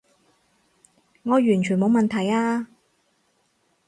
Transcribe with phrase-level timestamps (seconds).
[1.21, 2.67] 我完全冇問題啊